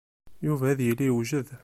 [0.45, 1.47] Yuba ad yili yewjed.